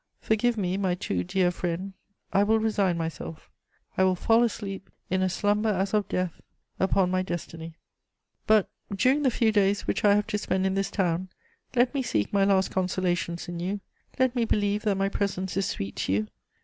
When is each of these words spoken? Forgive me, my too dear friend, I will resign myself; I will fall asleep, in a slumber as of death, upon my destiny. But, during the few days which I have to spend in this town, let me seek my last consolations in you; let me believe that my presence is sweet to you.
Forgive 0.19 0.57
me, 0.57 0.77
my 0.77 0.95
too 0.95 1.23
dear 1.23 1.51
friend, 1.51 1.93
I 2.33 2.41
will 2.41 2.57
resign 2.57 2.97
myself; 2.97 3.51
I 3.99 4.03
will 4.03 4.15
fall 4.15 4.41
asleep, 4.43 4.89
in 5.11 5.21
a 5.21 5.29
slumber 5.29 5.69
as 5.69 5.93
of 5.93 6.09
death, 6.09 6.41
upon 6.79 7.11
my 7.11 7.21
destiny. 7.21 7.75
But, 8.47 8.67
during 8.95 9.21
the 9.21 9.29
few 9.29 9.51
days 9.51 9.85
which 9.85 10.03
I 10.03 10.15
have 10.15 10.25
to 10.25 10.39
spend 10.39 10.65
in 10.65 10.73
this 10.73 10.89
town, 10.89 11.29
let 11.75 11.93
me 11.93 12.01
seek 12.01 12.33
my 12.33 12.43
last 12.45 12.71
consolations 12.71 13.47
in 13.47 13.59
you; 13.59 13.79
let 14.17 14.35
me 14.35 14.43
believe 14.43 14.81
that 14.85 14.97
my 14.97 15.07
presence 15.07 15.55
is 15.55 15.67
sweet 15.67 15.97
to 15.97 16.13
you. 16.13 16.27